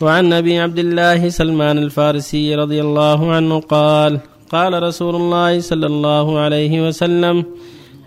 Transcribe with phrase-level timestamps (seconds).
[0.00, 6.38] وعن أبي عبد الله سلمان الفارسي رضي الله عنه قال قال رسول الله صلى الله
[6.38, 7.44] عليه وسلم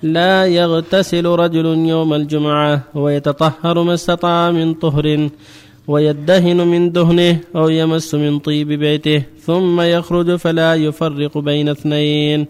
[0.03, 5.29] لا يغتسل رجل يوم الجمعة ويتطهر ما استطاع من طهر
[5.87, 12.45] ويدهن من دهنه أو يمس من طيب بيته ثم يخرج فلا يفرق بين اثنين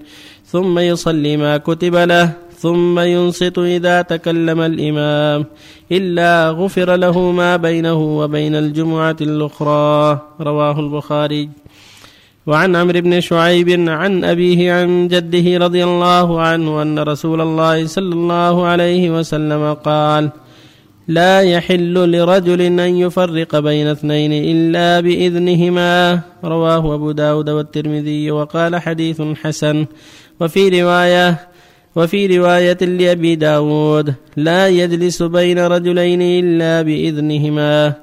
[0.45, 5.45] ثم يصلي ما كتب له ثم ينصت إذا تكلم الإمام
[5.91, 10.19] إلا غفر له ما بينه وبين الجمعة الأخرى.
[10.41, 11.49] رواه البخاري.
[12.47, 18.13] وعن عمرو بن شعيب عن أبيه عن جده رضي الله عنه أن رسول الله صلى
[18.13, 20.29] الله عليه وسلم قال
[21.07, 26.19] لا يحل لرجل أن يفرق بين اثنين إلا بإذنهما.
[26.43, 29.85] رواه أبو داود والترمذي وقال حديث حسن.
[30.41, 31.50] وفي رواية
[31.95, 37.93] وفي رواية لأبي داود لا يجلس بين رجلين إلا بإذنهما.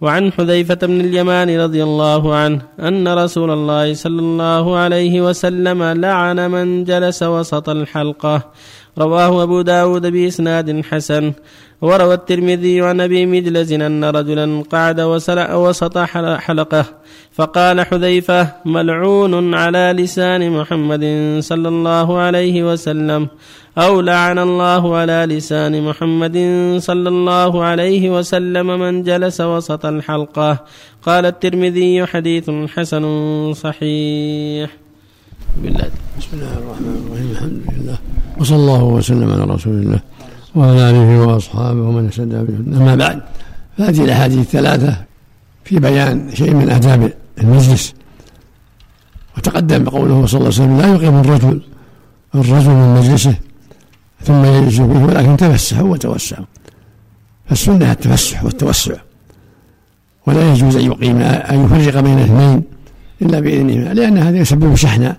[0.00, 6.50] وعن حذيفة بن اليمان رضي الله عنه أن رسول الله صلى الله عليه وسلم لعن
[6.50, 8.52] من جلس وسط الحلقة
[8.98, 11.32] رواه أبو داود بإسناد حسن.
[11.82, 15.00] وروى الترمذي عن أبي مجلز أن رجلا قعد
[15.54, 15.98] وسط
[16.38, 16.84] حلقة
[17.32, 21.04] فقال حذيفة ملعون على لسان محمد
[21.40, 23.28] صلى الله عليه وسلم
[23.78, 26.36] أو لعن الله على لسان محمد
[26.78, 30.64] صلى الله عليه وسلم من جلس وسط الحلقة
[31.02, 33.04] قال الترمذي حديث حسن
[33.52, 34.85] صحيح
[35.62, 35.88] بالله.
[36.18, 37.30] بسم الله الرحمن الرحيم.
[37.30, 37.98] الحمد لله.
[38.38, 40.00] وصلى الله وسلم على رسول الله
[40.54, 43.22] وعلى آله وأصحابه ومن اهتدى به أما بعد
[43.78, 44.96] فهذه الأحاديث الثلاثة
[45.64, 47.94] في بيان شيء من آداب المجلس.
[49.36, 51.60] وتقدم قوله صلى الله عليه وسلم لا يقيم الرجل
[52.34, 53.34] الرجل من مجلسه
[54.22, 56.46] ثم يجلس به ولكن تفسحوا وتوسعوا.
[57.46, 58.96] فالسنة التفسح والتوسع.
[60.26, 62.62] ولا يجوز أن يقيم أن يفرق بين اثنين
[63.22, 65.16] إلا بإذنهما لأن هذا يسبب شحنا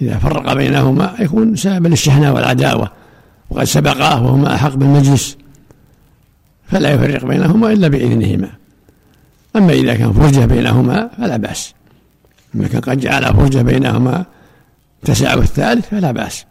[0.00, 2.90] إذا فرق بينهما يكون سببا للشحناء والعداوة
[3.50, 5.36] وقد سبقاه وهما أحق بالمجلس.
[6.66, 8.48] فلا يفرق بينهما إلا بإذنهما.
[9.56, 11.74] أما إذا كان فرجة بينهما فلا بأس.
[12.54, 14.24] أما كان قد جعل فرجة بينهما
[15.04, 16.44] تسع الثالث فلا بأس.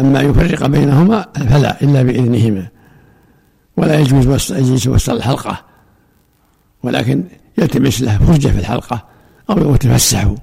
[0.00, 2.66] أما يفرق بينهما فلا إلا بإذنهما.
[3.76, 5.64] ولا يجوز يجلس وسط الحلقة.
[6.82, 7.24] ولكن
[7.58, 9.04] يلتمس له فرجة في الحلقة
[9.50, 10.34] أو يتفسح.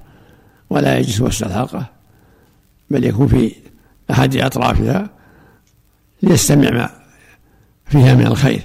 [0.70, 1.97] ولا يجلس وسط الحلقة.
[2.90, 3.52] بل يكون في
[4.10, 5.10] أحد أطرافها
[6.22, 6.90] ليستمع ما
[7.86, 8.60] فيها من الخير.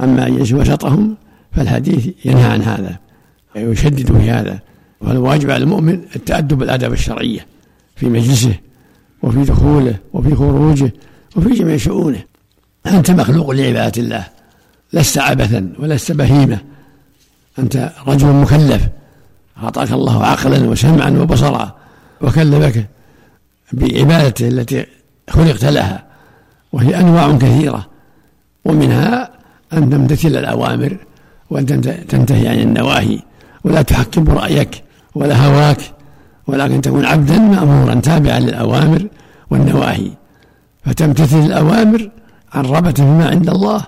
[0.00, 1.16] أما أن يجلس وسطهم
[1.52, 2.98] فالحديث ينهى عن هذا
[3.56, 4.60] ويشدد في هذا.
[5.00, 7.46] والواجب على المؤمن التأدب بالآداب الشرعية
[7.96, 8.54] في مجلسه
[9.22, 10.92] وفي دخوله وفي خروجه
[11.36, 12.24] وفي جميع شؤونه.
[12.86, 14.26] أنت مخلوق لعبادة الله
[14.92, 16.58] لست عبثا ولست بهيمة.
[17.58, 18.88] أنت رجل مكلف
[19.62, 21.76] أعطاك الله عقلا وسمعا وبصرا
[22.20, 22.88] وكلفك.
[23.72, 24.86] بعبادته التي
[25.30, 26.04] خلقت لها
[26.72, 27.86] وهي أنواع كثيرة
[28.64, 29.30] ومنها
[29.72, 30.96] أن تمتثل الأوامر
[31.50, 31.66] وأن
[32.08, 33.18] تنتهي عن النواهي
[33.64, 34.82] ولا تحكم رأيك
[35.14, 35.80] ولا هواك
[36.46, 39.06] ولكن تكون عبدا مأمورا تابعا للأوامر
[39.50, 40.10] والنواهي.
[40.84, 42.10] فتمتثل الأوامر
[42.52, 43.82] عن رغبة فيما عند الله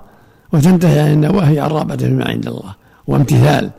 [0.53, 2.75] وتنتهي عن النواهي عن رغبة فيما عند الله.
[3.07, 3.71] وامتثال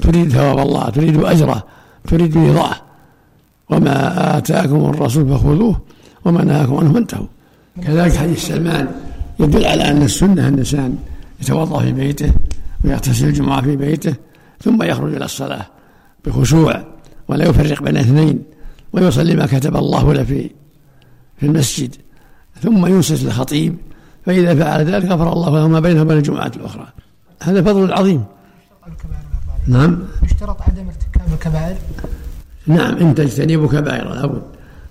[0.00, 1.64] تريد ثواب الله تريد أجره
[2.08, 2.76] تريد رضاه.
[3.70, 5.80] وما آتاكم الرسول فخذوه
[6.24, 7.26] وما نهاكم عنه فانتهوا.
[7.82, 8.88] كذلك حديث سلمان
[9.40, 10.96] يدل على أن السنة الإنسان
[11.40, 12.32] يتوضأ في بيته
[12.84, 14.14] ويغتسل الجمعة في بيته
[14.62, 15.66] ثم يخرج إلى الصلاة
[16.24, 16.84] بخشوع
[17.28, 18.42] ولا يفرق بين اثنين
[18.92, 20.50] ويصلي ما كتب الله له في
[21.36, 21.94] في المسجد
[22.62, 23.76] ثم ينصت للخطيب
[24.26, 26.86] فإذا فعل ذلك غفر الله له ما بينه وبين الجمعة الأخرى.
[27.42, 28.24] هذا فضل عظيم.
[29.66, 29.98] نعم.
[30.22, 31.76] اشترط عدم ارتكاب الكبائر.
[32.66, 34.42] نعم إن تجتنبوا كبائر لابد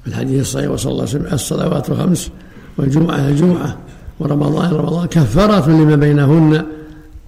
[0.03, 2.31] في الحديث الصحيح وصلى الله عليه وسلم الصلوات الخمس
[2.77, 3.77] والجمعة الجمعة
[4.19, 6.65] ورمضان رمضان كفارة لما بينهن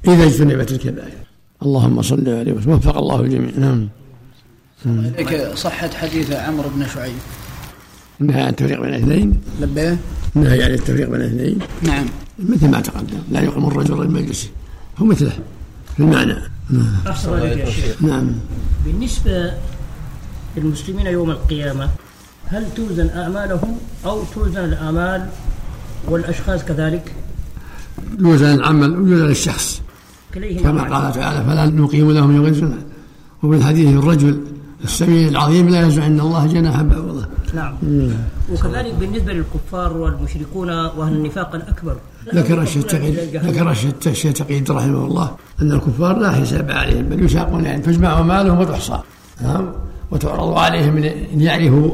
[0.08, 1.22] إذا اجتنبت الكبائر.
[1.64, 2.74] اللهم صل عليه وسلم.
[2.74, 3.52] وفق الله الجميع.
[3.58, 3.90] نعم.
[4.86, 7.14] عليك صحة حديث عمرو بن شعيب.
[8.20, 9.98] نهى عن التفريق بين الاثنين لبيه.
[10.36, 12.06] نهى عن التفريق بين الاثنين نعم.
[12.40, 13.20] مثل ما تقدم.
[13.32, 14.50] لا يقيم الرجل المجلس.
[14.98, 15.32] هو مثله.
[15.98, 16.36] في المعنى.
[16.70, 16.96] نعم.
[17.08, 17.60] أحسن
[18.02, 18.32] نعم.
[18.86, 19.54] بالنسبة
[20.58, 21.90] للمسلمين يوم القيامة.
[22.46, 25.26] هل توزن أعمالهم أو توزن الأعمال
[26.10, 27.14] والأشخاص كذلك؟
[28.20, 29.82] يوزن العمل ويوزن الشخص.
[30.34, 32.78] كما قال تعالى فلا نقيم لهم يوم الجنة
[33.44, 34.42] وفي الحديث الرجل
[34.84, 37.26] السميع العظيم لا يزع عند الله جناح بعوضه.
[37.54, 37.74] نعم.
[38.52, 41.96] وكذلك بالنسبة للكفار والمشركون وأهل النفاق الأكبر.
[42.36, 47.82] ذكر الشتقيد ذكر الشت- الشتقيد رحمه الله أن الكفار لا حساب عليهم بل يساقون يعني
[47.82, 49.00] تجمع أموالهم وتحصى.
[49.42, 49.72] نعم.
[50.12, 51.90] وتعرض عليهم من أن يعرفوا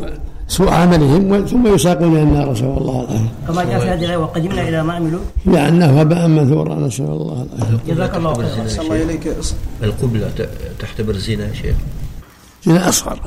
[0.47, 3.29] سوء عملهم ثم يساقون إلى النار نسأل الله العافية.
[3.47, 7.93] كما جاء في هذه الآية وقدمنا إلى ما عملوا لأنه هباء منثورا نسأل الله العافية.
[7.93, 8.61] جزاك الله خيرا.
[8.61, 9.33] أحسن الله إليك.
[9.83, 10.49] القبلة ت-
[10.79, 11.75] تعتبر زنا يا شيخ.
[12.65, 13.19] زنا أصغر.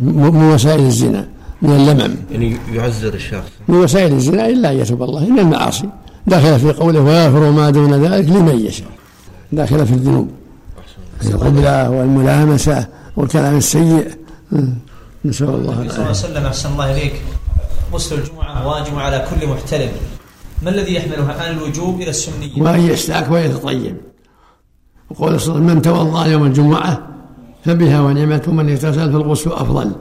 [0.00, 1.28] من وسائل الزنا
[1.62, 2.16] من اللمم.
[2.30, 3.50] يعني يعذر الشخص.
[3.68, 5.88] من وسائل الزنا إلا أن يتوب الله إلا المعاصي.
[6.26, 8.88] داخلة في قوله ويغفر ما دون ذلك لمن يشاء.
[9.52, 10.28] داخلة في الذنوب.
[11.26, 12.86] القبلة والملامسة
[13.16, 14.06] والكلام السيء.
[14.52, 14.72] نسأل الله
[15.24, 16.10] النبي صلى الله عليه العافية.
[16.10, 17.22] وسلم أحسن الله إليك.
[17.92, 19.92] غسل الجمعة واجب على كل محتلم
[20.62, 23.96] ما الذي يحملها عن الوجوب إلى السنية؟ وأن يستاك ويتطيب
[25.10, 26.92] وقول صلى الله عليه وسلم من توضأ يوم الجمعة
[27.64, 29.92] فبها ونعمة من اغتسل فالغسل أفضل.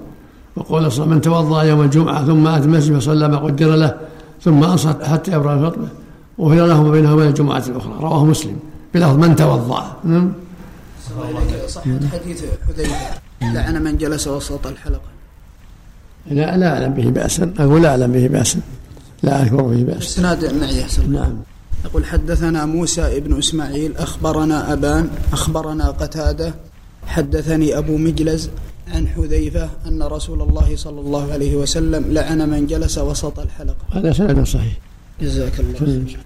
[0.56, 3.98] وقول صلى من توضأ يوم الجمعة ثم أتى المسجد فصلى ما قدر له
[4.42, 5.88] ثم أنصت حتى يبرأ فطره
[6.38, 7.94] وفي له وبينه وبين الجمعة الأخرى.
[8.02, 8.60] رواه مسلم.
[8.94, 10.32] بلفظ من توضأ نعم.
[11.00, 13.20] صحة حديث حذيفة.
[13.42, 15.10] لعن من جلس وسط الحلقة.
[16.32, 17.54] لا لا أعلم به بأسا.
[17.60, 18.60] أقول لا أعلم به بأسا.
[19.24, 20.00] لا أذكر به بأسا.
[20.00, 21.38] إسناد معي أحسن نعم.
[21.86, 26.54] يقول حدثنا موسى ابن إسماعيل أخبرنا أبان أخبرنا قتادة.
[27.08, 28.50] حدثني أبو مجلز
[28.94, 33.86] عن حذيفة أن رسول الله صلى الله عليه وسلم لعن من جلس وسط الحلقة.
[33.92, 34.78] هذا سند صحيح.
[35.22, 36.20] جزاك الله خير.